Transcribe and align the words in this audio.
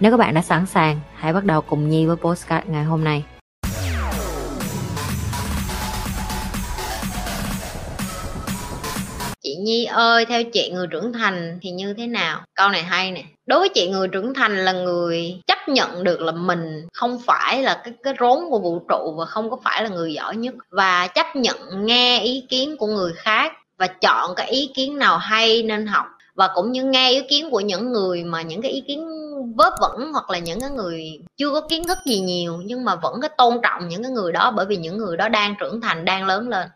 Nếu 0.00 0.10
các 0.10 0.16
bạn 0.16 0.34
đã 0.34 0.42
sẵn 0.42 0.66
sàng, 0.66 1.00
hãy 1.14 1.32
bắt 1.32 1.44
đầu 1.44 1.60
cùng 1.60 1.88
Nhi 1.88 2.06
với 2.06 2.16
postcard 2.16 2.66
ngày 2.68 2.84
hôm 2.84 3.04
nay. 3.04 3.24
Chị 9.42 9.56
Nhi 9.60 9.84
ơi, 9.84 10.24
theo 10.24 10.42
chị 10.44 10.70
người 10.74 10.86
trưởng 10.86 11.12
thành 11.12 11.58
thì 11.62 11.70
như 11.70 11.94
thế 11.94 12.06
nào? 12.06 12.40
Câu 12.54 12.68
này 12.68 12.82
hay 12.82 13.10
nè. 13.10 13.24
Đối 13.46 13.58
với 13.58 13.68
chị 13.68 13.88
người 13.88 14.08
trưởng 14.08 14.34
thành 14.34 14.64
là 14.64 14.72
người 14.72 15.40
chấp 15.46 15.68
nhận 15.68 16.04
được 16.04 16.20
là 16.20 16.32
mình 16.32 16.86
không 16.92 17.18
phải 17.26 17.62
là 17.62 17.80
cái 17.84 17.94
cái 18.02 18.14
rốn 18.20 18.38
của 18.50 18.58
vũ 18.58 18.78
trụ 18.88 19.14
và 19.18 19.24
không 19.24 19.50
có 19.50 19.56
phải 19.64 19.82
là 19.82 19.88
người 19.88 20.12
giỏi 20.12 20.36
nhất 20.36 20.54
và 20.70 21.06
chấp 21.06 21.36
nhận 21.36 21.86
nghe 21.86 22.20
ý 22.20 22.44
kiến 22.48 22.76
của 22.76 22.86
người 22.86 23.12
khác 23.16 23.52
và 23.78 23.86
chọn 23.86 24.34
cái 24.36 24.50
ý 24.50 24.70
kiến 24.74 24.98
nào 24.98 25.18
hay 25.18 25.62
nên 25.62 25.86
học 25.86 26.06
và 26.34 26.48
cũng 26.54 26.72
như 26.72 26.84
nghe 26.84 27.10
ý 27.10 27.22
kiến 27.28 27.50
của 27.50 27.60
những 27.60 27.92
người 27.92 28.24
mà 28.24 28.42
những 28.42 28.62
cái 28.62 28.70
ý 28.70 28.80
kiến 28.80 29.19
vớ 29.56 29.70
vẩn 29.80 30.12
hoặc 30.12 30.30
là 30.30 30.38
những 30.38 30.60
cái 30.60 30.70
người 30.70 31.18
chưa 31.36 31.50
có 31.50 31.60
kiến 31.60 31.86
thức 31.86 31.98
gì 32.06 32.20
nhiều, 32.20 32.62
nhưng 32.64 32.84
mà 32.84 32.94
vẫn 32.94 33.20
cái 33.20 33.30
tôn 33.38 33.60
trọng 33.62 33.88
những 33.88 34.02
cái 34.02 34.12
người 34.12 34.32
đó 34.32 34.50
bởi 34.56 34.66
vì 34.66 34.76
những 34.76 34.98
người 34.98 35.16
đó 35.16 35.28
đang 35.28 35.54
trưởng 35.60 35.80
thành, 35.80 36.04
đang 36.04 36.26
lớn 36.26 36.48
lên. 36.48 36.68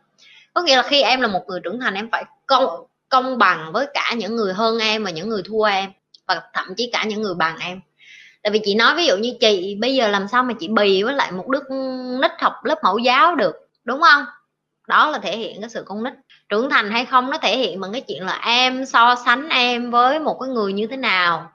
Có 0.54 0.62
nghĩa 0.62 0.76
là 0.76 0.82
khi 0.82 1.02
em 1.02 1.20
là 1.20 1.28
một 1.28 1.42
người 1.46 1.60
trưởng 1.60 1.80
thành, 1.80 1.94
em 1.94 2.08
phải 2.12 2.24
công 2.46 2.86
công 3.08 3.38
bằng 3.38 3.72
với 3.72 3.86
cả 3.94 4.14
những 4.16 4.36
người 4.36 4.54
hơn 4.54 4.78
em 4.78 5.04
và 5.04 5.10
những 5.10 5.28
người 5.28 5.42
thua 5.48 5.62
em, 5.62 5.90
và 6.26 6.42
thậm 6.52 6.74
chí 6.76 6.90
cả 6.92 7.04
những 7.04 7.22
người 7.22 7.34
bằng 7.34 7.58
em. 7.58 7.80
Tại 8.42 8.50
vì 8.50 8.60
chị 8.64 8.74
nói 8.74 8.94
ví 8.96 9.06
dụ 9.06 9.16
như 9.16 9.34
chị, 9.40 9.76
bây 9.80 9.94
giờ 9.94 10.08
làm 10.08 10.28
sao 10.28 10.42
mà 10.42 10.54
chị 10.60 10.68
bì 10.68 11.02
với 11.02 11.14
lại 11.14 11.32
một 11.32 11.48
đứa 11.48 11.60
nít 12.20 12.30
học 12.38 12.52
lớp 12.64 12.78
mẫu 12.84 12.98
giáo 12.98 13.34
được, 13.34 13.54
đúng 13.84 14.00
không? 14.00 14.24
Đó 14.86 15.10
là 15.10 15.18
thể 15.18 15.36
hiện 15.36 15.60
cái 15.60 15.70
sự 15.70 15.82
con 15.86 16.04
nít. 16.04 16.12
Trưởng 16.48 16.70
thành 16.70 16.90
hay 16.90 17.04
không 17.04 17.30
nó 17.30 17.38
thể 17.38 17.58
hiện 17.58 17.80
bằng 17.80 17.92
cái 17.92 18.00
chuyện 18.00 18.26
là 18.26 18.40
em 18.46 18.86
so 18.86 19.14
sánh 19.24 19.48
em 19.48 19.90
với 19.90 20.18
một 20.18 20.38
cái 20.40 20.48
người 20.48 20.72
như 20.72 20.86
thế 20.86 20.96
nào 20.96 21.50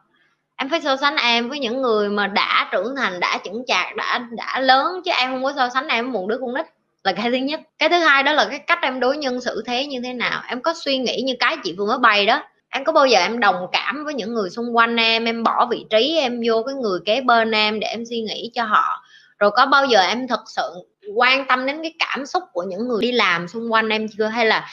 em 0.59 0.69
phải 0.69 0.81
so 0.81 0.95
sánh 0.95 1.15
em 1.15 1.49
với 1.49 1.59
những 1.59 1.81
người 1.81 2.09
mà 2.09 2.27
đã 2.27 2.69
trưởng 2.71 2.95
thành, 2.95 3.19
đã 3.19 3.39
chững 3.43 3.63
chạc, 3.67 3.95
đã 3.95 4.21
đã 4.31 4.59
lớn, 4.59 5.01
chứ 5.05 5.11
em 5.11 5.29
không 5.29 5.43
có 5.43 5.53
so 5.55 5.69
sánh 5.69 5.87
em 5.87 6.05
với 6.05 6.21
một 6.21 6.27
đứa 6.27 6.37
con 6.41 6.53
nít. 6.53 6.65
Là 7.03 7.11
cái 7.11 7.31
thứ 7.31 7.37
nhất. 7.37 7.61
Cái 7.77 7.89
thứ 7.89 7.95
hai 7.95 8.23
đó 8.23 8.33
là 8.33 8.45
cái 8.49 8.59
cách 8.59 8.79
em 8.81 8.99
đối 8.99 9.17
nhân 9.17 9.41
xử 9.41 9.63
thế 9.65 9.85
như 9.85 9.99
thế 10.03 10.13
nào. 10.13 10.41
Em 10.47 10.61
có 10.61 10.73
suy 10.73 10.97
nghĩ 10.97 11.21
như 11.25 11.33
cái 11.39 11.57
chị 11.63 11.75
vừa 11.77 11.85
mới 11.85 11.97
bày 11.97 12.25
đó. 12.25 12.43
Em 12.69 12.83
có 12.83 12.91
bao 12.91 13.05
giờ 13.05 13.19
em 13.19 13.39
đồng 13.39 13.55
cảm 13.71 14.05
với 14.05 14.13
những 14.13 14.33
người 14.33 14.49
xung 14.49 14.75
quanh 14.75 14.95
em 14.95 15.25
em 15.25 15.43
bỏ 15.43 15.67
vị 15.71 15.85
trí, 15.89 16.17
em 16.17 16.41
vô 16.47 16.63
cái 16.63 16.75
người 16.75 16.99
kế 17.05 17.21
bên 17.21 17.51
em 17.51 17.79
để 17.79 17.87
em 17.87 18.03
suy 18.09 18.21
nghĩ 18.21 18.51
cho 18.53 18.63
họ? 18.63 19.03
Rồi 19.39 19.51
có 19.51 19.65
bao 19.65 19.85
giờ 19.85 20.01
em 20.01 20.27
thật 20.27 20.41
sự 20.47 20.71
quan 21.15 21.47
tâm 21.47 21.65
đến 21.65 21.81
cái 21.81 21.93
cảm 21.99 22.25
xúc 22.25 22.43
của 22.53 22.63
những 22.63 22.87
người 22.87 23.01
đi 23.01 23.11
làm 23.11 23.47
xung 23.47 23.73
quanh 23.73 23.89
em 23.89 24.07
chưa? 24.17 24.25
Hay 24.25 24.45
là, 24.45 24.67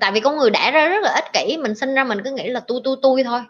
tại 0.00 0.12
vì 0.12 0.20
con 0.20 0.36
người 0.36 0.50
đẻ 0.50 0.70
ra 0.70 0.88
rất 0.88 1.02
là 1.02 1.12
ích 1.14 1.32
kỷ, 1.32 1.56
mình 1.56 1.74
sinh 1.74 1.94
ra 1.94 2.04
mình 2.04 2.18
cứ 2.24 2.30
nghĩ 2.30 2.48
là 2.48 2.60
tôi 2.60 2.80
tôi 2.84 2.96
tôi 3.02 3.22
thôi 3.24 3.40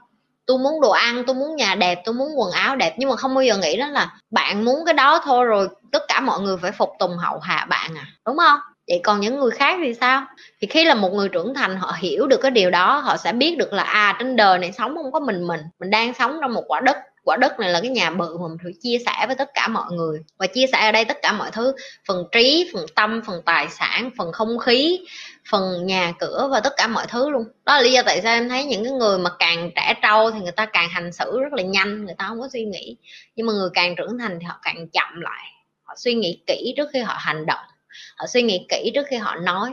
tôi 0.47 0.59
muốn 0.59 0.81
đồ 0.81 0.91
ăn, 0.91 1.25
tôi 1.27 1.35
muốn 1.35 1.57
nhà 1.57 1.75
đẹp, 1.75 2.03
tôi 2.05 2.15
muốn 2.15 2.29
quần 2.37 2.51
áo 2.51 2.77
đẹp. 2.77 2.95
Nhưng 2.99 3.09
mà 3.09 3.17
không 3.17 3.35
bao 3.35 3.45
giờ 3.45 3.57
nghĩ 3.57 3.77
đó 3.77 3.87
là 3.87 4.11
bạn 4.31 4.65
muốn 4.65 4.85
cái 4.85 4.95
đó 4.95 5.21
thôi 5.25 5.45
rồi 5.45 5.69
tất 5.93 6.03
cả 6.09 6.21
mọi 6.21 6.41
người 6.41 6.57
phải 6.57 6.73
phục 6.73 6.91
tùng 6.99 7.17
hậu 7.17 7.39
hạ 7.39 7.67
bạn 7.71 7.91
à 7.97 8.07
đúng 8.27 8.37
không? 8.37 8.61
Vậy 8.89 9.01
còn 9.05 9.21
những 9.21 9.41
người 9.41 9.51
khác 9.51 9.79
thì 9.83 9.95
sao? 9.95 10.27
Thì 10.61 10.67
khi 10.67 10.85
là 10.85 10.95
một 10.95 11.13
người 11.13 11.29
trưởng 11.29 11.55
thành, 11.55 11.77
họ 11.77 11.97
hiểu 11.99 12.27
được 12.27 12.41
cái 12.43 12.51
điều 12.51 12.71
đó, 12.71 12.99
họ 12.99 13.17
sẽ 13.17 13.33
biết 13.33 13.59
được 13.59 13.73
là 13.73 13.83
à 13.83 14.17
trên 14.19 14.37
đời 14.37 14.59
này 14.59 14.73
sống 14.73 14.95
không 14.97 15.13
có 15.13 15.21
mình 15.21 15.47
mình. 15.47 15.61
Mình 15.81 15.91
đang 15.91 16.15
sống 16.15 16.39
trong 16.41 16.53
một 16.53 16.65
quả 16.67 16.81
đất. 16.81 16.97
Quả 17.25 17.37
đất 17.37 17.61
này 17.61 17.71
là 17.71 17.81
cái 17.81 17.91
nhà 17.91 18.11
bự 18.11 18.39
mà 18.39 18.49
mình 18.49 18.57
phải 18.63 18.73
chia 18.83 18.99
sẻ 19.07 19.27
với 19.27 19.37
tất 19.37 19.51
cả 19.55 19.69
mọi 19.69 19.93
người. 19.93 20.19
Và 20.39 20.47
chia 20.47 20.67
sẻ 20.73 20.79
ở 20.87 20.93
đây 20.93 21.05
tất 21.05 21.17
cả 21.23 21.33
mọi 21.33 21.51
thứ, 21.51 21.75
phần 22.09 22.25
trí, 22.33 22.71
phần 22.75 22.87
tâm, 22.95 23.21
phần 23.27 23.43
tài 23.45 23.69
sản, 23.69 24.11
phần 24.19 24.33
không 24.33 24.59
khí 24.59 25.01
phần 25.51 25.87
nhà 25.87 26.13
cửa 26.19 26.49
và 26.51 26.61
tất 26.61 26.73
cả 26.77 26.87
mọi 26.87 27.07
thứ 27.09 27.31
luôn. 27.31 27.45
Đó 27.65 27.77
là 27.77 27.83
lý 27.83 27.93
do 27.93 28.03
tại 28.07 28.21
sao 28.23 28.35
em 28.35 28.49
thấy 28.49 28.65
những 28.65 28.85
cái 28.85 28.93
người 28.93 29.19
mà 29.19 29.31
càng 29.39 29.71
trẻ 29.77 29.95
trâu 30.03 30.31
thì 30.31 30.41
người 30.41 30.53
ta 30.53 30.67
càng 30.67 30.89
hành 30.89 31.13
xử 31.13 31.41
rất 31.41 31.53
là 31.53 31.63
nhanh, 31.63 32.05
người 32.05 32.15
ta 32.19 32.25
không 32.29 32.41
có 32.41 32.49
suy 32.53 32.65
nghĩ. 32.65 32.97
Nhưng 33.37 33.47
mà 33.47 33.53
người 33.53 33.71
càng 33.75 33.97
trưởng 33.97 34.19
thành 34.19 34.39
thì 34.41 34.47
họ 34.47 34.59
càng 34.63 34.89
chậm 34.89 35.21
lại. 35.21 35.45
Họ 35.83 35.95
suy 35.97 36.15
nghĩ 36.15 36.43
kỹ 36.47 36.75
trước 36.77 36.89
khi 36.93 37.01
họ 37.01 37.15
hành 37.19 37.47
động. 37.47 37.65
Họ 38.17 38.27
suy 38.27 38.43
nghĩ 38.43 38.67
kỹ 38.69 38.93
trước 38.95 39.07
khi 39.11 39.17
họ 39.17 39.37
nói. 39.37 39.71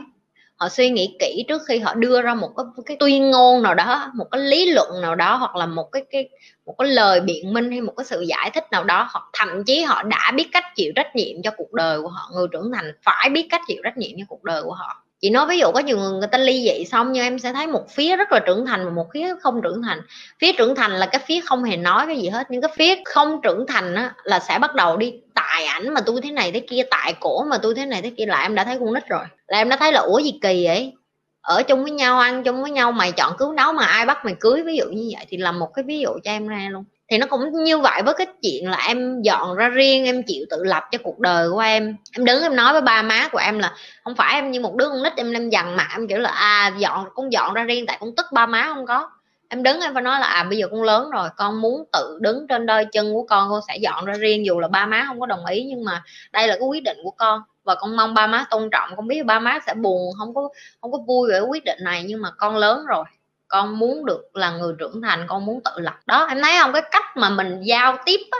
Họ 0.56 0.68
suy 0.68 0.90
nghĩ 0.90 1.16
kỹ 1.20 1.44
trước 1.48 1.62
khi 1.68 1.78
họ 1.78 1.94
đưa 1.94 2.22
ra 2.22 2.34
một 2.34 2.50
cái 2.56 2.66
cái 2.86 2.96
tuyên 3.00 3.30
ngôn 3.30 3.62
nào 3.62 3.74
đó, 3.74 4.10
một 4.14 4.26
cái 4.30 4.40
lý 4.40 4.70
luận 4.70 5.02
nào 5.02 5.14
đó, 5.14 5.36
hoặc 5.36 5.56
là 5.56 5.66
một 5.66 5.88
cái 5.92 6.02
cái, 6.10 6.28
một 6.66 6.74
cái 6.78 6.88
lời 6.88 7.20
biện 7.20 7.52
minh 7.52 7.70
hay 7.70 7.80
một 7.80 7.92
cái 7.96 8.04
sự 8.04 8.20
giải 8.20 8.50
thích 8.54 8.64
nào 8.70 8.84
đó. 8.84 9.08
Hoặc 9.12 9.24
thậm 9.32 9.64
chí 9.64 9.82
họ 9.82 10.02
đã 10.02 10.32
biết 10.36 10.48
cách 10.52 10.64
chịu 10.76 10.92
trách 10.96 11.16
nhiệm 11.16 11.42
cho 11.44 11.50
cuộc 11.56 11.72
đời 11.72 12.02
của 12.02 12.08
họ. 12.08 12.30
Người 12.34 12.46
trưởng 12.52 12.72
thành 12.74 12.92
phải 13.02 13.30
biết 13.30 13.46
cách 13.50 13.60
chịu 13.66 13.80
trách 13.84 13.96
nhiệm 13.96 14.10
cho 14.18 14.24
cuộc 14.28 14.44
đời 14.44 14.62
của 14.62 14.74
họ 14.74 15.01
chị 15.22 15.30
nói 15.30 15.46
ví 15.46 15.58
dụ 15.58 15.72
có 15.72 15.80
nhiều 15.80 15.96
người 15.96 16.10
người 16.10 16.28
ta 16.28 16.38
ly 16.38 16.62
dị 16.62 16.84
xong 16.84 17.12
nhưng 17.12 17.24
em 17.24 17.38
sẽ 17.38 17.52
thấy 17.52 17.66
một 17.66 17.90
phía 17.90 18.16
rất 18.16 18.32
là 18.32 18.40
trưởng 18.46 18.66
thành 18.66 18.84
và 18.84 18.90
một 18.90 19.06
phía 19.14 19.34
không 19.40 19.62
trưởng 19.62 19.82
thành. 19.82 20.00
Phía 20.38 20.52
trưởng 20.52 20.74
thành 20.74 20.92
là 20.92 21.06
cái 21.06 21.20
phía 21.26 21.40
không 21.40 21.64
hề 21.64 21.76
nói 21.76 22.06
cái 22.06 22.18
gì 22.18 22.28
hết 22.28 22.46
nhưng 22.50 22.62
cái 22.62 22.70
phía 22.76 22.94
không 23.04 23.40
trưởng 23.42 23.66
thành 23.68 23.94
á, 23.94 24.14
là 24.24 24.38
sẽ 24.38 24.58
bắt 24.58 24.74
đầu 24.74 24.96
đi 24.96 25.14
tại 25.34 25.64
ảnh 25.64 25.94
mà 25.94 26.00
tôi 26.06 26.20
thế 26.22 26.30
này 26.30 26.52
thế 26.52 26.60
kia 26.60 26.82
tại 26.90 27.14
cổ 27.20 27.44
mà 27.44 27.58
tôi 27.58 27.74
thế 27.74 27.86
này 27.86 28.02
thế 28.02 28.10
kia 28.16 28.26
là 28.26 28.42
em 28.42 28.54
đã 28.54 28.64
thấy 28.64 28.78
con 28.78 28.94
nít 28.94 29.08
rồi. 29.08 29.24
Là 29.46 29.58
em 29.58 29.68
đã 29.68 29.76
thấy 29.76 29.92
là 29.92 30.00
ủa 30.00 30.18
gì 30.18 30.38
kỳ 30.42 30.64
vậy? 30.66 30.92
Ở 31.40 31.62
chung 31.62 31.82
với 31.82 31.92
nhau 31.92 32.18
ăn 32.18 32.44
chung 32.44 32.62
với 32.62 32.70
nhau 32.70 32.92
mày 32.92 33.12
chọn 33.12 33.32
cứu 33.38 33.52
nấu 33.52 33.72
mà 33.72 33.86
ai 33.86 34.06
bắt 34.06 34.24
mày 34.24 34.34
cưới? 34.40 34.62
Ví 34.62 34.76
dụ 34.76 34.84
như 34.84 35.10
vậy 35.16 35.26
thì 35.28 35.36
làm 35.36 35.58
một 35.58 35.68
cái 35.74 35.82
ví 35.82 35.98
dụ 35.98 36.10
cho 36.24 36.30
em 36.30 36.48
ra 36.48 36.68
luôn 36.70 36.84
thì 37.12 37.18
nó 37.18 37.26
cũng 37.26 37.64
như 37.64 37.78
vậy 37.78 38.02
với 38.04 38.14
cái 38.14 38.26
chuyện 38.42 38.70
là 38.70 38.84
em 38.88 39.22
dọn 39.22 39.56
ra 39.56 39.68
riêng, 39.68 40.04
em 40.04 40.22
chịu 40.22 40.44
tự 40.50 40.64
lập 40.64 40.84
cho 40.92 40.98
cuộc 41.02 41.18
đời 41.18 41.50
của 41.50 41.58
em. 41.58 41.96
Em 42.12 42.24
đứng, 42.24 42.42
em 42.42 42.56
nói 42.56 42.72
với 42.72 42.82
ba 42.82 43.02
má 43.02 43.28
của 43.32 43.38
em 43.38 43.58
là, 43.58 43.74
không 44.04 44.14
phải 44.14 44.34
em 44.34 44.50
như 44.50 44.60
một 44.60 44.74
đứa 44.76 44.88
con 44.88 45.02
nít 45.02 45.12
em 45.16 45.32
em 45.32 45.50
dằn 45.50 45.76
mặt. 45.76 45.88
Em 45.92 46.08
kiểu 46.08 46.18
là 46.18 46.30
à 46.30 46.72
dọn, 46.78 47.06
con 47.14 47.32
dọn 47.32 47.54
ra 47.54 47.62
riêng 47.62 47.86
tại 47.86 47.96
con 48.00 48.16
tức 48.16 48.26
ba 48.32 48.46
má 48.46 48.70
không 48.74 48.86
có. 48.86 49.10
Em 49.48 49.62
đứng, 49.62 49.80
em 49.80 49.94
phải 49.94 50.02
nói 50.02 50.20
là 50.20 50.26
à 50.26 50.44
bây 50.44 50.58
giờ 50.58 50.66
con 50.70 50.82
lớn 50.82 51.10
rồi, 51.10 51.28
con 51.36 51.60
muốn 51.60 51.84
tự 51.92 52.18
đứng 52.20 52.46
trên 52.48 52.66
đôi 52.66 52.84
chân 52.92 53.12
của 53.12 53.26
con 53.28 53.50
con 53.50 53.60
sẽ 53.68 53.76
dọn 53.76 54.04
ra 54.04 54.14
riêng. 54.14 54.46
Dù 54.46 54.60
là 54.60 54.68
ba 54.68 54.86
má 54.86 55.04
không 55.06 55.20
có 55.20 55.26
đồng 55.26 55.46
ý, 55.46 55.64
nhưng 55.64 55.84
mà 55.84 56.02
đây 56.32 56.48
là 56.48 56.56
cái 56.58 56.68
quyết 56.68 56.82
định 56.82 56.98
của 57.04 57.10
con. 57.10 57.42
Và 57.64 57.74
con 57.74 57.96
mong 57.96 58.14
ba 58.14 58.26
má 58.26 58.44
tôn 58.50 58.70
trọng, 58.72 58.90
con 58.96 59.08
biết 59.08 59.24
ba 59.24 59.38
má 59.38 59.58
sẽ 59.66 59.74
buồn, 59.74 60.12
không 60.18 60.34
có 60.34 60.48
không 60.80 60.92
có 60.92 60.98
vui 61.06 61.30
về 61.30 61.40
quyết 61.40 61.64
định 61.64 61.78
này, 61.84 62.04
nhưng 62.06 62.22
mà 62.22 62.30
con 62.38 62.56
lớn 62.56 62.86
rồi 62.86 63.04
con 63.52 63.78
muốn 63.78 64.06
được 64.06 64.36
là 64.36 64.50
người 64.50 64.74
trưởng 64.78 65.02
thành 65.02 65.26
con 65.28 65.46
muốn 65.46 65.60
tự 65.64 65.70
lập. 65.76 65.94
Đó 66.06 66.26
em 66.28 66.42
thấy 66.42 66.52
không? 66.62 66.72
Cái 66.72 66.82
cách 66.90 67.16
mà 67.16 67.30
mình 67.30 67.60
giao 67.62 67.96
tiếp 68.04 68.20
á 68.30 68.38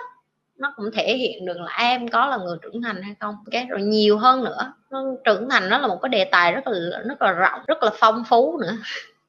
nó 0.58 0.72
cũng 0.76 0.90
thể 0.92 1.16
hiện 1.16 1.46
được 1.46 1.60
là 1.60 1.76
em 1.78 2.08
có 2.08 2.26
là 2.26 2.36
người 2.36 2.56
trưởng 2.62 2.82
thành 2.82 3.02
hay 3.02 3.14
không. 3.20 3.36
Cái 3.50 3.66
rồi 3.70 3.82
nhiều 3.82 4.18
hơn 4.18 4.44
nữa 4.44 4.72
nó, 4.90 5.02
trưởng 5.24 5.48
thành 5.50 5.68
nó 5.68 5.78
là 5.78 5.88
một 5.88 5.98
cái 6.02 6.08
đề 6.08 6.24
tài 6.24 6.52
rất 6.52 6.66
là 6.66 6.98
rất 7.08 7.22
là 7.22 7.32
rộng 7.32 7.60
rất 7.66 7.82
là 7.82 7.90
phong 7.98 8.24
phú 8.28 8.58
nữa. 8.62 8.76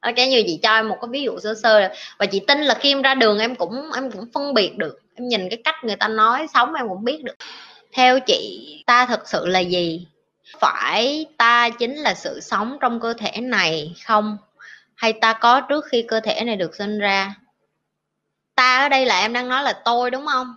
Ok 0.00 0.16
như 0.16 0.42
chị 0.46 0.58
cho 0.62 0.74
em 0.74 0.88
một 0.88 0.96
cái 1.00 1.08
ví 1.10 1.22
dụ 1.22 1.38
sơ 1.38 1.54
sơ. 1.54 1.88
Và 2.18 2.26
chị 2.26 2.40
tin 2.40 2.60
là 2.60 2.74
khi 2.74 2.92
em 2.92 3.02
ra 3.02 3.14
đường 3.14 3.38
em 3.38 3.54
cũng 3.54 3.92
em 3.94 4.10
cũng 4.10 4.28
phân 4.34 4.54
biệt 4.54 4.78
được. 4.78 5.00
Em 5.14 5.28
nhìn 5.28 5.48
cái 5.50 5.58
cách 5.64 5.84
người 5.84 5.96
ta 5.96 6.08
nói 6.08 6.46
sống 6.54 6.74
em 6.74 6.88
cũng 6.88 7.04
biết 7.04 7.24
được. 7.24 7.36
Theo 7.92 8.20
chị 8.20 8.82
ta 8.86 9.06
thực 9.06 9.28
sự 9.28 9.46
là 9.46 9.60
gì? 9.60 10.06
Phải 10.58 11.26
ta 11.36 11.70
chính 11.70 11.94
là 11.94 12.14
sự 12.14 12.40
sống 12.40 12.78
trong 12.80 13.00
cơ 13.00 13.14
thể 13.14 13.40
này 13.40 13.94
không? 14.06 14.36
Hay 14.96 15.12
ta 15.12 15.32
có 15.32 15.60
trước 15.60 15.84
khi 15.90 16.04
cơ 16.08 16.20
thể 16.20 16.44
này 16.44 16.56
được 16.56 16.74
sinh 16.74 16.98
ra? 16.98 17.34
Ta 18.54 18.78
ở 18.82 18.88
đây 18.88 19.06
là 19.06 19.20
em 19.20 19.32
đang 19.32 19.48
nói 19.48 19.62
là 19.62 19.72
tôi 19.84 20.10
đúng 20.10 20.26
không? 20.26 20.54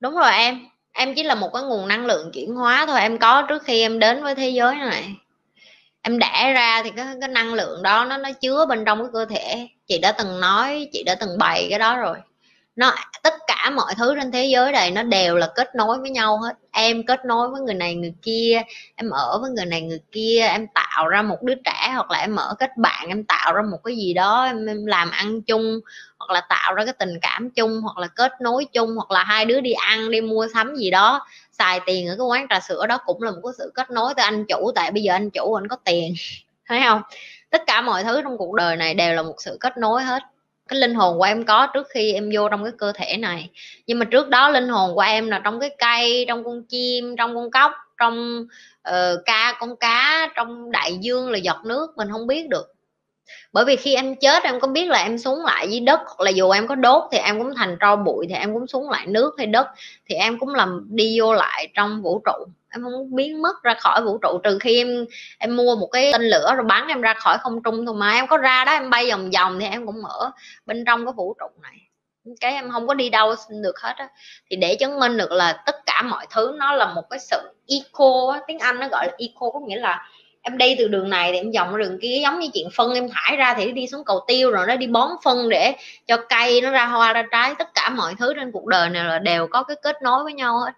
Đúng 0.00 0.14
rồi 0.16 0.32
em. 0.32 0.66
Em 0.92 1.14
chỉ 1.14 1.22
là 1.22 1.34
một 1.34 1.50
cái 1.54 1.62
nguồn 1.62 1.88
năng 1.88 2.06
lượng 2.06 2.30
chuyển 2.34 2.54
hóa 2.54 2.86
thôi. 2.86 3.00
Em 3.00 3.18
có 3.18 3.42
trước 3.42 3.62
khi 3.62 3.80
em 3.80 3.98
đến 3.98 4.22
với 4.22 4.34
thế 4.34 4.48
giới 4.48 4.74
này. 4.74 5.14
Em 6.02 6.18
đẻ 6.18 6.52
ra 6.54 6.82
thì 6.82 6.90
cái, 6.96 7.06
cái 7.20 7.28
năng 7.28 7.54
lượng 7.54 7.82
đó 7.82 8.04
nó 8.04 8.16
nó 8.16 8.32
chứa 8.32 8.66
bên 8.66 8.84
trong 8.84 8.98
cái 8.98 9.08
cơ 9.12 9.24
thể. 9.24 9.68
Chị 9.86 9.98
đã 9.98 10.12
từng 10.12 10.40
nói 10.40 10.88
chị 10.92 11.02
đã 11.02 11.14
từng 11.14 11.38
bày 11.38 11.66
cái 11.70 11.78
đó 11.78 11.96
rồi 11.96 12.16
nó 12.78 12.94
tất 13.22 13.34
cả 13.46 13.70
mọi 13.70 13.94
thứ 13.96 14.14
trên 14.20 14.32
thế 14.32 14.44
giới 14.44 14.72
này 14.72 14.90
nó 14.90 15.02
đều 15.02 15.36
là 15.36 15.48
kết 15.54 15.74
nối 15.74 15.98
với 15.98 16.10
nhau 16.10 16.38
hết. 16.38 16.52
Em 16.70 17.06
kết 17.06 17.24
nối 17.24 17.48
với 17.50 17.60
người 17.60 17.74
này 17.74 17.94
người 17.94 18.12
kia 18.22 18.62
em 18.94 19.10
ở 19.10 19.38
với 19.42 19.50
người 19.50 19.66
này 19.66 19.82
người 19.82 20.00
kia 20.12 20.40
em 20.40 20.66
tạo 20.74 21.08
ra 21.08 21.22
một 21.22 21.42
đứa 21.42 21.54
trẻ 21.54 21.92
hoặc 21.94 22.10
là 22.10 22.18
em 22.18 22.36
ở 22.36 22.54
kết 22.58 22.76
bạn 22.76 23.08
em 23.08 23.24
tạo 23.24 23.52
ra 23.52 23.62
một 23.62 23.78
cái 23.84 23.96
gì 23.96 24.14
đó 24.14 24.44
em, 24.44 24.66
em 24.66 24.86
làm 24.86 25.10
ăn 25.10 25.42
chung 25.42 25.80
hoặc 26.18 26.34
là 26.34 26.40
tạo 26.48 26.74
ra 26.74 26.84
cái 26.84 26.94
tình 26.98 27.18
cảm 27.22 27.50
chung 27.50 27.80
hoặc 27.82 27.98
là 27.98 28.06
kết 28.06 28.32
nối 28.40 28.64
chung 28.72 28.90
hoặc 28.96 29.10
là 29.10 29.24
hai 29.24 29.44
đứa 29.44 29.60
đi 29.60 29.72
ăn 29.72 30.10
đi 30.10 30.20
mua 30.20 30.46
sắm 30.54 30.74
gì 30.76 30.90
đó 30.90 31.26
xài 31.52 31.80
tiền 31.86 32.08
ở 32.08 32.16
cái 32.18 32.26
quán 32.26 32.46
trà 32.50 32.60
sữa 32.60 32.86
đó 32.86 32.98
cũng 33.06 33.22
là 33.22 33.30
một 33.30 33.40
cái 33.44 33.52
sự 33.58 33.72
kết 33.74 33.90
nối 33.90 34.14
tới 34.14 34.24
anh 34.24 34.44
chủ. 34.48 34.72
Tại 34.74 34.90
bây 34.90 35.02
giờ 35.02 35.12
anh 35.12 35.30
chủ 35.30 35.54
anh 35.54 35.68
có 35.68 35.76
tiền 35.84 36.14
thấy 36.68 36.80
không? 36.84 37.02
Tất 37.50 37.62
cả 37.66 37.80
mọi 37.80 38.04
thứ 38.04 38.22
trong 38.22 38.38
cuộc 38.38 38.54
đời 38.54 38.76
này 38.76 38.94
đều 38.94 39.14
là 39.14 39.22
một 39.22 39.36
sự 39.38 39.56
kết 39.60 39.78
nối 39.78 40.02
hết 40.02 40.22
cái 40.68 40.78
linh 40.78 40.94
hồn 40.94 41.18
của 41.18 41.24
em 41.24 41.44
có 41.44 41.66
trước 41.66 41.86
khi 41.90 42.12
em 42.12 42.30
vô 42.34 42.48
trong 42.48 42.64
cái 42.64 42.72
cơ 42.78 42.92
thể 42.92 43.16
này. 43.16 43.50
Nhưng 43.86 43.98
mà 43.98 44.04
trước 44.04 44.28
đó 44.28 44.48
linh 44.48 44.68
hồn 44.68 44.94
của 44.94 45.00
em 45.00 45.28
là 45.28 45.40
trong 45.44 45.60
cái 45.60 45.70
cây 45.78 46.24
trong 46.28 46.44
con 46.44 46.62
chim 46.68 47.16
trong 47.18 47.34
con 47.34 47.50
cóc 47.50 47.72
trong 47.98 48.46
uh, 48.88 49.24
ca 49.24 49.56
con 49.60 49.76
cá 49.76 50.28
trong 50.36 50.70
đại 50.70 50.98
dương 51.00 51.30
là 51.30 51.38
giọt 51.38 51.64
nước 51.64 51.96
mình 51.96 52.08
không 52.12 52.26
biết 52.26 52.48
được. 52.48 52.74
Bởi 53.52 53.64
vì 53.64 53.76
khi 53.76 53.94
em 53.94 54.16
chết 54.16 54.42
em 54.42 54.60
có 54.60 54.68
biết 54.68 54.88
là 54.88 55.02
em 55.02 55.18
xuống 55.18 55.44
lại 55.44 55.68
dưới 55.70 55.80
đất 55.80 56.00
hoặc 56.06 56.20
là 56.20 56.30
dù 56.30 56.50
em 56.50 56.66
có 56.66 56.74
đốt 56.74 57.02
thì 57.12 57.18
em 57.18 57.38
cũng 57.38 57.54
thành 57.56 57.76
tro 57.80 57.96
bụi 57.96 58.26
thì 58.28 58.34
em 58.34 58.54
cũng 58.54 58.66
xuống 58.66 58.90
lại 58.90 59.06
nước 59.06 59.34
hay 59.38 59.46
đất 59.46 59.66
thì 60.08 60.14
em 60.14 60.38
cũng 60.38 60.54
làm 60.54 60.86
đi 60.90 61.20
vô 61.20 61.34
lại 61.34 61.68
trong 61.74 62.02
vũ 62.02 62.22
trụ 62.24 62.46
em 62.70 62.82
không 62.82 63.14
biến 63.14 63.42
mất 63.42 63.62
ra 63.62 63.74
khỏi 63.74 64.02
vũ 64.02 64.18
trụ 64.18 64.38
trừ 64.42 64.58
khi 64.60 64.78
em 64.78 65.06
em 65.38 65.56
mua 65.56 65.76
một 65.76 65.86
cái 65.86 66.12
tên 66.12 66.22
lửa 66.22 66.54
rồi 66.56 66.64
bắn 66.64 66.88
em 66.88 67.00
ra 67.00 67.14
khỏi 67.14 67.38
không 67.38 67.62
trung 67.62 67.86
thôi 67.86 67.94
mà. 67.98 68.12
Em 68.12 68.26
có 68.26 68.36
ra 68.36 68.64
đó, 68.64 68.72
em 68.72 68.90
bay 68.90 69.10
vòng 69.10 69.30
vòng 69.30 69.60
thì 69.60 69.66
em 69.66 69.86
cũng 69.86 70.04
ở 70.04 70.30
bên 70.66 70.84
trong 70.84 71.06
cái 71.06 71.12
vũ 71.16 71.34
trụ 71.40 71.46
này. 71.62 71.76
Cái 72.40 72.52
em 72.52 72.70
không 72.70 72.86
có 72.86 72.94
đi 72.94 73.10
đâu 73.10 73.34
được 73.62 73.78
hết 73.78 73.94
á. 73.96 74.08
Thì 74.50 74.56
để 74.56 74.76
chứng 74.76 75.00
minh 75.00 75.16
được 75.16 75.32
là 75.32 75.62
tất 75.66 75.76
cả 75.86 76.02
mọi 76.02 76.26
thứ 76.30 76.54
nó 76.58 76.72
là 76.72 76.94
một 76.94 77.02
cái 77.10 77.18
sự 77.18 77.36
eco 77.68 78.32
á, 78.32 78.40
tiếng 78.46 78.58
anh 78.58 78.80
nó 78.80 78.88
gọi 78.88 79.06
là 79.06 79.12
eco 79.18 79.50
có 79.50 79.60
nghĩa 79.66 79.76
là 79.76 80.08
em 80.42 80.58
đi 80.58 80.74
từ 80.78 80.88
đường 80.88 81.10
này 81.10 81.32
thì 81.32 81.38
em 81.38 81.52
vòng 81.52 81.78
đường 81.78 81.98
kia, 82.02 82.18
giống 82.22 82.38
như 82.38 82.48
chuyện 82.54 82.68
phân 82.74 82.94
em 82.94 83.08
thải 83.14 83.36
ra 83.36 83.54
thì 83.54 83.72
đi 83.72 83.86
xuống 83.86 84.04
cầu 84.04 84.24
tiêu 84.26 84.50
rồi 84.50 84.66
nó 84.66 84.76
đi 84.76 84.86
bón 84.86 85.10
phân 85.24 85.48
để 85.48 85.74
cho 86.06 86.16
cây 86.28 86.60
nó 86.60 86.70
ra 86.70 86.86
hoa, 86.86 87.12
ra 87.12 87.24
trái. 87.30 87.54
Tất 87.58 87.68
cả 87.74 87.90
mọi 87.90 88.14
thứ 88.18 88.34
trên 88.34 88.52
cuộc 88.52 88.66
đời 88.66 88.90
này 88.90 89.04
là 89.04 89.18
đều 89.18 89.46
có 89.46 89.62
cái 89.62 89.76
kết 89.82 90.02
nối 90.02 90.24
với 90.24 90.32
nhau 90.32 90.58
hết 90.58 90.72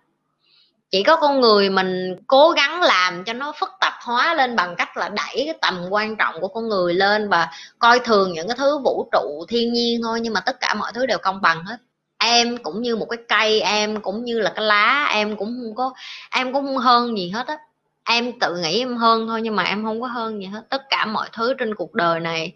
chỉ 0.91 1.03
có 1.03 1.17
con 1.17 1.41
người 1.41 1.71
mình 1.71 2.17
cố 2.27 2.51
gắng 2.51 2.83
làm 2.83 3.25
cho 3.25 3.33
nó 3.33 3.53
phức 3.61 3.71
tạp 3.81 3.93
hóa 4.03 4.35
lên 4.35 4.57
bằng 4.57 4.77
cách 4.77 4.97
là 4.97 5.09
đẩy 5.09 5.43
cái 5.47 5.55
tầm 5.61 5.87
quan 5.91 6.17
trọng 6.17 6.41
của 6.41 6.49
con 6.49 6.69
người 6.69 6.95
lên 6.95 7.29
và 7.29 7.51
coi 7.79 8.01
thường 8.01 8.33
những 8.33 8.49
cái 8.49 8.57
thứ 8.57 8.79
vũ 8.79 9.09
trụ, 9.13 9.45
thiên 9.49 9.73
nhiên 9.73 10.01
thôi, 10.03 10.21
nhưng 10.21 10.33
mà 10.33 10.41
tất 10.41 10.61
cả 10.61 10.75
mọi 10.75 10.93
thứ 10.95 11.07
đều 11.07 11.19
công 11.19 11.41
bằng 11.41 11.65
hết. 11.65 11.77
Em 12.19 12.57
cũng 12.57 12.83
như 12.83 12.97
một 12.97 13.07
cái 13.11 13.19
cây, 13.29 13.61
em 13.61 14.01
cũng 14.01 14.25
như 14.25 14.41
là 14.41 14.53
cái 14.57 14.65
lá, 14.65 15.09
em 15.13 15.37
cũng 15.37 15.49
không 15.49 15.75
có, 15.75 15.93
em 16.31 16.53
cũng 16.53 16.67
không 16.67 16.79
hơn 16.79 17.19
gì 17.19 17.31
hết 17.31 17.47
á. 17.47 17.59
Em 18.05 18.39
tự 18.41 18.57
nghĩ 18.57 18.79
em 18.79 18.97
hơn 18.97 19.29
thôi, 19.29 19.43
nhưng 19.43 19.57
mà 19.57 19.63
em 19.63 19.85
không 19.85 20.01
có 20.01 20.07
hơn 20.07 20.41
gì 20.41 20.47
hết. 20.47 20.63
Tất 20.69 20.83
cả 20.91 21.07
mọi 21.07 21.29
thứ 21.33 21.55
trên 21.59 21.75
cuộc 21.75 21.95
đời 21.95 22.21
này 22.21 22.53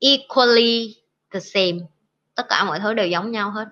equally 0.00 0.96
the 1.34 1.40
same. 1.40 1.78
Tất 2.34 2.46
cả 2.48 2.64
mọi 2.64 2.80
thứ 2.80 2.94
đều 2.94 3.06
giống 3.06 3.30
nhau 3.30 3.50
hết 3.50 3.66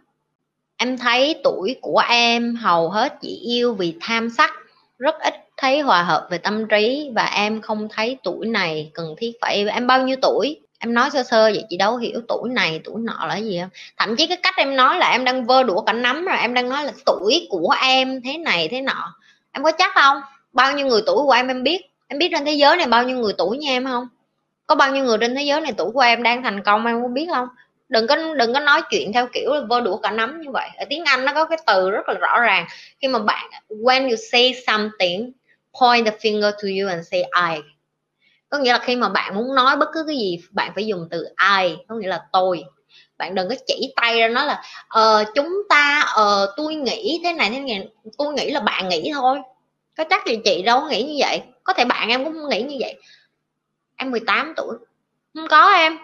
em 0.85 0.99
thấy 0.99 1.41
tuổi 1.45 1.77
của 1.81 2.03
em 2.09 2.55
hầu 2.55 2.91
hết 2.91 3.15
chỉ 3.21 3.41
yêu 3.45 3.75
vì 3.75 3.95
tham 4.01 4.31
sắc, 4.31 4.53
rất 4.99 5.15
ít 5.21 5.35
thấy 5.57 5.81
hòa 5.81 6.03
hợp 6.03 6.27
về 6.31 6.39
tâm 6.39 6.69
trí 6.69 7.11
và 7.15 7.25
em 7.25 7.61
không 7.61 7.89
thấy 7.91 8.19
tuổi 8.23 8.47
này 8.47 8.91
cần 8.95 9.15
thiết 9.19 9.33
phải 9.41 9.67
em 9.69 9.87
bao 9.87 10.03
nhiêu 10.03 10.17
tuổi? 10.23 10.61
Em 10.79 10.95
nói 10.95 11.11
sơ 11.11 11.23
sơ 11.23 11.43
vậy 11.43 11.65
chị 11.71 11.77
đâu 11.77 11.97
hiểu 11.97 12.21
tuổi 12.29 12.49
này, 12.51 12.81
tuổi 12.85 12.95
nọ 13.01 13.27
là 13.27 13.37
gì 13.37 13.59
không? 13.61 13.71
Thậm 13.97 14.17
chí 14.17 14.27
cái 14.27 14.37
cách 14.43 14.55
em 14.57 14.77
nói 14.77 14.99
là 14.99 15.11
em 15.11 15.25
đang 15.25 15.45
vơ 15.45 15.63
đũa 15.63 15.81
cả 15.81 15.93
nắm 15.93 16.25
rồi, 16.25 16.37
em 16.39 16.55
đang 16.55 16.69
nói 16.69 16.85
là 16.85 16.93
tuổi 17.07 17.47
của 17.51 17.75
em 17.83 18.21
thế 18.25 18.39
này, 18.39 18.69
thế 18.69 18.81
nọ. 18.81 19.15
Em 19.53 19.65
có 19.65 19.73
chắc 19.73 19.93
không? 19.95 20.21
Bao 20.53 20.73
nhiêu 20.73 20.87
người 20.87 21.03
tuổi 21.07 21.25
của 21.25 21.33
em 21.33 21.49
em 21.49 21.63
biết? 21.63 21.83
Em 22.09 22.19
biết 22.19 22.29
trên 22.33 22.45
thế 22.45 22.53
giới 22.55 22.77
này 22.77 22.87
bao 22.87 23.05
nhiêu 23.05 23.17
người 23.17 23.33
tuổi 23.39 23.59
như 23.59 23.69
em 23.69 23.85
không? 23.85 24.09
Có 24.67 24.75
bao 24.75 24.93
nhiêu 24.93 25.05
người 25.05 25.19
trên 25.21 25.35
thế 25.35 25.43
giới 25.43 25.61
này 25.61 25.73
tuổi 25.77 25.91
của 25.91 26.01
em 26.01 26.23
đang 26.23 26.43
thành 26.43 26.63
công 26.63 26.87
em 26.87 27.03
có 27.03 27.09
biết 27.09 27.27
không? 27.35 27.49
Đừng 27.94 28.06
có 28.06 28.17
đừng 28.37 28.55
có 28.55 28.61
nói 28.61 28.82
chuyện 28.91 29.12
theo 29.12 29.26
kiểu 29.32 29.50
vơ 29.69 29.81
đũa 29.81 29.96
cả 29.96 30.11
nắm 30.11 30.41
như 30.41 30.50
vậy. 30.50 30.69
Ở 30.76 30.85
tiếng 30.91 31.05
anh 31.05 31.25
nó 31.25 31.32
có 31.35 31.44
cái 31.44 31.58
từ 31.67 31.91
rất 31.91 32.08
là 32.08 32.14
rõ 32.14 32.41
ràng. 32.41 32.67
Khi 32.99 33.08
mà 33.08 33.19
bạn, 33.19 33.50
when 33.69 34.08
you 34.08 34.17
say 34.32 34.55
something, 34.67 35.32
point 35.81 36.06
the 36.06 36.11
finger 36.11 36.50
to 36.50 36.69
you 36.81 36.88
and 36.88 37.08
say 37.11 37.23
I. 37.23 37.61
Có 38.49 38.58
nghĩa 38.58 38.73
là 38.73 38.79
khi 38.79 38.96
mà 38.96 39.08
bạn 39.08 39.35
muốn 39.35 39.55
nói 39.55 39.76
bất 39.76 39.88
cứ 39.93 40.05
cái 40.06 40.17
gì, 40.17 40.43
bạn 40.50 40.73
phải 40.75 40.87
dùng 40.87 41.08
từ 41.11 41.25
I, 41.61 41.76
có 41.88 41.94
nghĩa 41.94 42.08
là 42.08 42.20
tôi. 42.32 42.64
Bạn 43.19 43.35
đừng 43.35 43.49
có 43.49 43.55
chỉ 43.67 43.93
tay 43.97 44.20
ra 44.20 44.29
nói 44.29 44.47
là 44.47 44.62
ờ 44.88 45.25
chúng 45.35 45.62
ta 45.69 46.00
ờ 46.14 46.55
tôi 46.56 46.75
nghĩ 46.75 47.20
thế 47.25 47.32
này 47.32 47.50
thế 47.50 47.61
này 47.61 47.88
tôi 48.19 48.32
nghĩ 48.32 48.50
là 48.50 48.61
bạn 48.61 48.88
nghĩ 48.88 49.11
thôi. 49.14 49.38
Có 49.97 50.05
chắc 50.11 50.26
gì 50.26 50.38
chị 50.44 50.62
đâu 50.62 50.81
có 50.81 50.88
nghĩ 50.88 51.02
như 51.02 51.17
vậy. 51.19 51.43
Có 51.64 51.73
thể 51.73 51.85
bạn 51.85 52.08
em 52.08 52.25
cũng 52.25 52.49
nghĩ 52.49 52.62
như 52.62 52.76
vậy. 52.81 52.94
Em 53.97 54.11
18 54.11 54.55
tuổi. 54.56 54.76
Không 55.35 55.49
có 55.49 55.73
em 55.73 55.99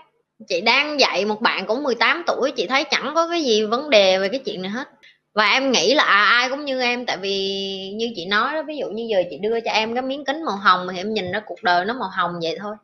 chị 0.48 0.60
đang 0.60 1.00
dạy 1.00 1.25
một 1.25 1.40
bạn 1.40 1.66
cũng 1.66 1.82
18 1.82 2.22
tuổi 2.26 2.50
chị 2.50 2.66
thấy 2.66 2.84
chẳng 2.84 3.12
có 3.14 3.28
cái 3.28 3.42
gì 3.42 3.64
vấn 3.64 3.90
đề 3.90 4.19
về 4.19 4.28
cái 4.28 4.40
chuyện 4.44 4.62
này 4.62 4.70
hết. 4.70 4.88
Và 5.34 5.48
em 5.48 5.72
nghĩ 5.72 5.94
là 5.94 6.04
à, 6.04 6.25
ai 6.25 6.48
cũng 6.48 6.64
như 6.64 6.81
em 6.81 7.06
tại 7.06 7.16
vì 7.16 7.92
như 7.96 8.12
chị 8.16 8.26
nói 8.26 8.54
đó 8.54 8.62
ví 8.62 8.76
dụ 8.76 8.87
như 8.90 9.06
giờ 9.10 9.22
chị 9.31 9.38
đưa 9.38 9.60
cho 9.60 9.70
em 9.70 9.94
cái 9.94 10.02
miếng 10.02 10.25
kính 10.25 10.44
màu 10.44 10.56
hồng 10.56 10.87
thì 10.92 10.98
em 10.98 11.14
nhìn 11.14 11.32
nó 11.32 11.40
cuộc 11.46 11.62
đời 11.62 11.84
nó 11.84 11.94
màu 11.94 12.08
hồng 12.12 12.32
vậy 12.42 12.56
thôi. 12.60 12.76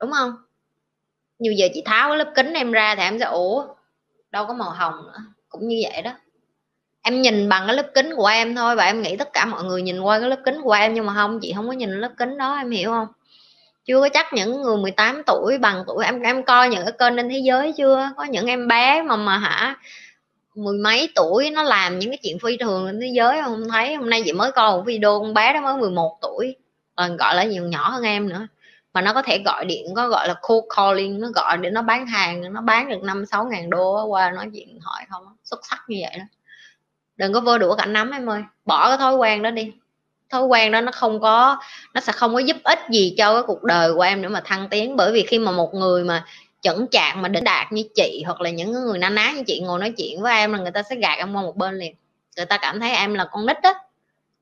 Đúng 0.00 0.12
không? 0.12 0.32
Như 1.38 1.54
giờ 1.58 1.68
chị 1.74 1.82
tháo 1.84 2.08
cái 2.08 2.18
lớp 2.18 2.32
kính 2.34 2.52
em 2.52 2.72
ra 2.72 2.94
thì 2.94 3.02
em 3.02 3.18
sẽ 3.18 3.24
ủa 3.24 3.66
đâu 4.30 4.46
có 4.46 4.54
màu 4.54 4.70
hồng 4.70 4.94
nữa. 5.06 5.18
Cũng 5.48 5.68
như 5.68 5.80
vậy 5.82 6.02
đó. 6.02 6.12
Em 7.02 7.22
nhìn 7.22 7.48
bằng 7.48 7.62
cái 7.66 7.76
lớp 7.76 7.90
kính 7.94 8.14
của 8.16 8.26
em 8.26 8.54
thôi 8.56 8.76
và 8.76 8.84
em 8.84 9.02
nghĩ 9.02 9.16
tất 9.16 9.32
cả 9.32 9.44
mọi 9.44 9.64
người 9.64 9.82
nhìn 9.82 10.00
qua 10.00 10.20
cái 10.20 10.28
lớp 10.28 10.40
kính 10.44 10.62
của 10.62 10.72
em 10.72 10.94
nhưng 10.94 11.06
mà 11.06 11.14
không 11.14 11.40
chị 11.42 11.52
không 11.56 11.66
có 11.66 11.72
nhìn 11.72 11.90
lớp 11.90 12.12
kính 12.18 12.38
đó 12.38 12.56
em 12.56 12.70
hiểu 12.70 12.90
không? 12.90 13.06
Chưa 13.88 14.00
có 14.00 14.08
chắc 14.08 14.32
những 14.32 14.62
người 14.62 14.76
18 14.76 15.22
tuổi 15.26 15.58
bằng 15.58 15.84
tuổi 15.86 16.04
em 16.04 16.22
em 16.22 16.44
coi 16.44 16.68
những 16.68 16.84
cái 16.84 16.92
kênh 16.98 17.16
trên 17.16 17.28
thế 17.28 17.38
giới 17.38 17.72
chưa? 17.76 18.10
Có 18.16 18.24
những 18.24 18.46
em 18.46 18.68
bé 18.68 19.02
mà 19.02 19.16
mà 19.16 19.38
hả, 19.38 19.76
mười 20.54 20.78
mấy 20.78 21.12
tuổi 21.14 21.50
nó 21.50 21.62
làm 21.62 21.98
những 21.98 22.10
cái 22.10 22.18
chuyện 22.22 22.38
phi 22.38 22.56
thường 22.56 22.86
trên 22.86 23.00
thế 23.00 23.10
giới 23.14 23.42
không 23.42 23.68
thấy. 23.68 23.94
Hôm 23.94 24.10
nay 24.10 24.22
chị 24.24 24.32
mới 24.32 24.52
coi 24.52 24.72
một 24.72 24.82
video 24.86 25.20
con 25.20 25.34
bé 25.34 25.52
đó 25.52 25.60
mới 25.60 25.76
11 25.76 26.18
tuổi 26.22 26.56
còn 26.96 27.16
gọi 27.16 27.34
là 27.34 27.44
nhiều 27.44 27.64
nhỏ 27.64 27.90
hơn 27.90 28.02
em 28.02 28.28
nữa. 28.28 28.48
Mà 28.94 29.00
nó 29.00 29.12
có 29.12 29.22
thể 29.22 29.42
gọi 29.44 29.64
điện, 29.64 29.94
có 29.96 30.08
gọi 30.08 30.28
là 30.28 30.34
cold 30.42 30.64
calling, 30.76 31.20
nó 31.20 31.28
gọi 31.34 31.58
để 31.58 31.70
nó 31.70 31.82
bán 31.82 32.06
hàng, 32.06 32.52
nó 32.52 32.60
bán 32.60 32.88
được 32.88 33.02
năm 33.02 33.26
sáu 33.26 33.44
ngàn 33.44 33.70
đô 33.70 34.04
qua 34.04 34.30
nói 34.30 34.50
chuyện 34.54 34.78
hỏi 34.80 35.02
không 35.10 35.24
xuất 35.44 35.66
sắc 35.66 35.78
như 35.88 35.96
vậy 36.00 36.18
đó. 36.18 36.24
Đừng 37.16 37.32
có 37.32 37.40
vơ 37.40 37.58
đũa 37.58 37.76
cả 37.76 37.86
nắm 37.86 38.10
em 38.10 38.26
ơi, 38.26 38.42
bỏ 38.64 38.88
cái 38.88 38.98
thói 38.98 39.16
quen 39.16 39.42
đó 39.42 39.50
đi 39.50 39.72
thói 40.30 40.42
quen 40.42 40.72
đó 40.72 40.80
nó 40.80 40.92
không 40.92 41.20
có, 41.20 41.56
nó 41.94 42.00
sẽ 42.00 42.12
không 42.12 42.34
có 42.34 42.38
giúp 42.38 42.56
ích 42.64 42.78
gì 42.90 43.14
cho 43.18 43.34
cái 43.34 43.42
cuộc 43.46 43.62
đời 43.62 43.94
của 43.94 44.02
em 44.02 44.22
nữa 44.22 44.28
mà 44.28 44.40
thăng 44.44 44.68
tiến. 44.68 44.96
Bởi 44.96 45.12
vì 45.12 45.22
khi 45.22 45.38
mà 45.38 45.52
một 45.52 45.74
người 45.74 46.04
mà 46.04 46.24
chững 46.62 46.86
chạc, 46.90 47.16
mà 47.16 47.28
đỉnh 47.28 47.44
đạt 47.44 47.72
như 47.72 47.82
chị, 47.94 48.22
hoặc 48.26 48.40
là 48.40 48.50
những 48.50 48.72
người 48.72 48.98
na 48.98 49.10
ná 49.10 49.32
như 49.36 49.42
chị 49.46 49.60
ngồi 49.60 49.80
nói 49.80 49.92
chuyện 49.96 50.22
với 50.22 50.36
em 50.36 50.52
là 50.52 50.58
người 50.58 50.70
ta 50.70 50.82
sẽ 50.82 50.96
gạt 50.96 51.14
em 51.18 51.34
qua 51.34 51.42
một 51.42 51.56
bên 51.56 51.78
liền. 51.78 51.94
Người 52.36 52.46
ta 52.46 52.58
cảm 52.58 52.80
thấy 52.80 52.90
em 52.90 53.14
là 53.14 53.24
con 53.24 53.46
nít 53.46 53.56
á, 53.62 53.74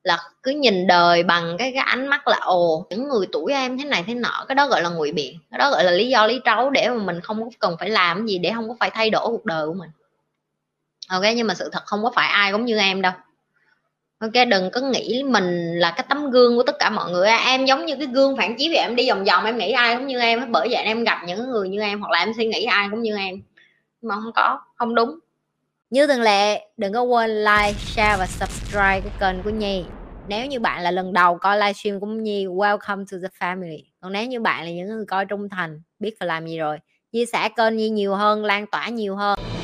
là 0.03 0.19
cứ 0.43 0.51
nhìn 0.51 0.87
đời 0.87 1.23
bằng 1.23 1.55
cái 1.59 1.71
cái 1.75 1.83
ánh 1.85 2.07
mắt 2.07 2.27
là, 2.27 2.37
ồ, 2.41 2.85
những 2.89 3.09
người 3.09 3.27
tuổi 3.31 3.53
em 3.53 3.77
thế 3.77 3.85
này 3.85 4.03
thế 4.07 4.13
nọ, 4.13 4.45
cái 4.47 4.55
đó 4.55 4.67
gọi 4.67 4.81
là 4.81 4.89
ngụy 4.89 5.11
biện, 5.11 5.39
cái 5.51 5.57
đó 5.57 5.71
gọi 5.71 5.83
là 5.83 5.91
lý 5.91 6.09
do 6.09 6.27
lý 6.27 6.41
trấu 6.45 6.69
để 6.69 6.89
mà 6.89 6.95
mình 7.03 7.21
không 7.21 7.49
cần 7.59 7.75
phải 7.79 7.89
làm 7.89 8.27
gì 8.27 8.37
để 8.39 8.51
không 8.55 8.69
có 8.69 8.75
phải 8.79 8.89
thay 8.89 9.09
đổi 9.09 9.27
cuộc 9.27 9.45
đời 9.45 9.67
của 9.67 9.73
mình. 9.73 9.89
Ok, 11.09 11.23
nhưng 11.35 11.47
mà 11.47 11.53
sự 11.53 11.69
thật 11.71 11.83
không 11.85 12.03
có 12.03 12.11
phải 12.15 12.27
ai 12.27 12.51
cũng 12.51 12.65
như 12.65 12.77
em 12.77 13.01
đâu 13.01 13.13
ok, 14.19 14.47
đừng 14.49 14.69
có 14.71 14.81
nghĩ 14.81 15.23
mình 15.23 15.79
là 15.79 15.91
cái 15.91 16.05
tấm 16.09 16.31
gương 16.31 16.57
của 16.57 16.63
tất 16.63 16.75
cả 16.79 16.89
mọi 16.89 17.11
người 17.11 17.29
em 17.29 17.65
giống 17.65 17.85
như 17.85 17.95
cái 17.95 18.07
gương 18.07 18.37
phản 18.37 18.55
chiếu 18.57 18.71
vậy 18.71 18.81
em 18.81 18.95
đi 18.95 19.09
vòng 19.09 19.23
vòng, 19.23 19.45
em 19.45 19.57
nghĩ 19.57 19.71
ai 19.71 19.95
cũng 19.95 20.07
như 20.07 20.19
em 20.19 20.51
bởi 20.51 20.67
vậy 20.71 20.83
em 20.83 21.03
gặp 21.03 21.21
những 21.27 21.49
người 21.49 21.69
như 21.69 21.81
em, 21.81 22.01
hoặc 22.01 22.11
là 22.11 22.19
em 22.19 22.33
suy 22.37 22.45
nghĩ 22.45 22.63
ai 22.63 22.87
cũng 22.91 23.01
như 23.01 23.17
em. 23.17 23.41
Mà 24.01 24.15
không 24.15 24.31
có, 24.35 24.59
không 24.75 24.95
đúng. 24.95 25.19
Như 25.89 26.07
thường 26.07 26.21
lệ, 26.21 26.67
đừng 26.77 26.93
có 26.93 27.01
quên 27.01 27.43
like, 27.43 27.73
share 27.73 28.17
và 28.17 28.27
subscribe 28.27 29.01
cái 29.01 29.11
kênh 29.19 29.43
của 29.43 29.49
nhi. 29.49 29.83
Nếu 30.27 30.45
như 30.45 30.59
bạn 30.59 30.81
là 30.81 30.91
lần 30.91 31.13
đầu 31.13 31.37
coi 31.37 31.57
livestream 31.57 31.99
của 31.99 32.07
nhi, 32.07 32.45
welcome 32.45 33.05
to 33.11 33.17
the 33.21 33.27
family. 33.39 33.81
Còn 34.01 34.11
nếu 34.11 34.25
như 34.25 34.39
bạn 34.39 34.65
là 34.65 34.71
những 34.71 34.87
người 34.87 35.05
coi 35.05 35.25
trung 35.25 35.49
thành, 35.49 35.81
biết 35.99 36.15
phải 36.19 36.27
làm 36.27 36.47
gì 36.47 36.57
rồi 36.57 36.77
chia 37.11 37.25
sẻ 37.25 37.49
kênh 37.49 37.77
nhi 37.77 37.89
nhiều 37.89 38.15
hơn, 38.15 38.45
lan 38.45 38.65
tỏa 38.67 38.89
nhiều 38.89 39.15
hơn. 39.15 39.56